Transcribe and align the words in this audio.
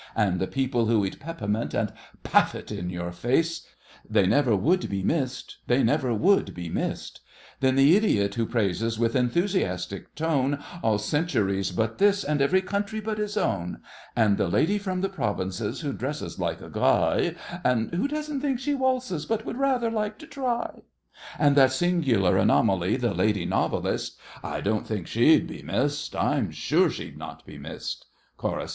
And 0.15 0.39
the 0.39 0.47
people 0.47 0.87
who 0.87 1.05
eat 1.05 1.19
peppermint 1.19 1.75
and 1.75 1.93
puff 2.23 2.55
it 2.55 2.71
in 2.71 2.89
your 2.89 3.11
face, 3.11 3.67
They 4.09 4.25
never 4.25 4.55
would 4.55 4.89
be 4.89 5.03
missed—they 5.03 5.83
never 5.83 6.11
would 6.11 6.55
be 6.55 6.69
missed! 6.69 7.21
Then 7.59 7.75
the 7.75 7.95
idiot 7.95 8.33
who 8.33 8.47
praises, 8.47 8.97
with 8.97 9.15
enthusiastic 9.15 10.15
tone, 10.15 10.57
All 10.81 10.97
centuries 10.97 11.69
but 11.69 11.99
this, 11.99 12.23
and 12.23 12.41
every 12.41 12.63
country 12.63 12.99
but 12.99 13.19
his 13.19 13.37
own; 13.37 13.79
And 14.15 14.39
the 14.39 14.47
lady 14.47 14.79
from 14.79 15.01
the 15.01 15.07
provinces, 15.07 15.81
who 15.81 15.93
dresses 15.93 16.39
like 16.39 16.61
a 16.61 16.69
guy, 16.71 17.35
And 17.63 17.93
who 17.93 18.07
"doesn't 18.07 18.41
think 18.41 18.57
she 18.59 18.73
waltzes, 18.73 19.27
but 19.27 19.45
would 19.45 19.57
rather 19.57 19.91
like 19.91 20.17
to 20.17 20.25
try"; 20.25 20.81
And 21.37 21.55
that 21.57 21.73
singular 21.73 22.37
anomaly, 22.37 22.97
the 22.97 23.13
lady 23.13 23.45
novelist— 23.45 24.17
I 24.43 24.61
don't 24.61 24.87
think 24.87 25.05
she'd 25.05 25.45
be 25.45 25.61
missed—I'm 25.61 26.49
sure 26.49 26.89
she'd 26.89 27.19
not 27.19 27.43
he 27.45 27.59
missed! 27.59 28.07
CHORUS. 28.37 28.69